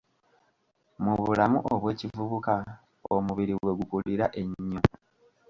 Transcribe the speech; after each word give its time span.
Mu 1.03 1.13
bulamu 1.21 1.57
obw'ekivubuka 1.73 2.53
omubiri 3.15 3.53
we 3.65 3.71
gukulira 3.79 4.25
ennyo. 4.41 4.81